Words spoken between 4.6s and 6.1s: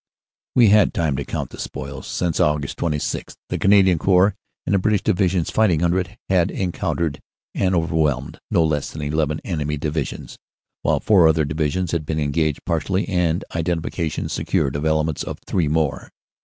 and the British Divisions fighting under